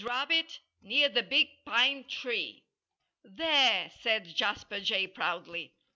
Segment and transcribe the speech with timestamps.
[0.03, 2.63] RABBIT, Near the Big Pine Tree.
[3.23, 5.75] "There!" said Jasper Jay, proudly.